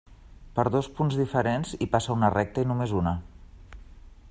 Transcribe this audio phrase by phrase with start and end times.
[0.59, 3.17] Per dos punts diferents hi passa una recta i només una.